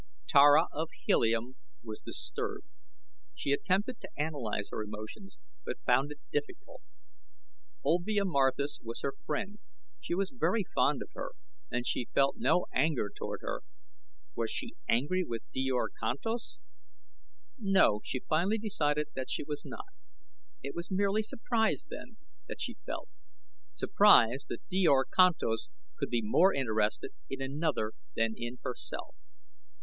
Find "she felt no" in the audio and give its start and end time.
11.85-12.65